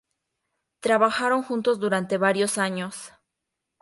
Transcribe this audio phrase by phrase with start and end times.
[0.79, 3.13] Trabajaron juntos durante varios años.